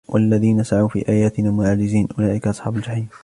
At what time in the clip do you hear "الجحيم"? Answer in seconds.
2.75-3.07